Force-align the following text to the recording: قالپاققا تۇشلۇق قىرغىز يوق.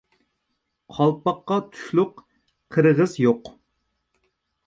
قالپاققا 0.95 1.57
تۇشلۇق 1.75 2.25
قىرغىز 2.77 3.13
يوق. 3.27 3.53